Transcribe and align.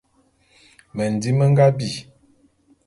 Mendim 0.95 1.35
me 1.39 1.45
nga 1.51 1.65
bi. 1.77 1.89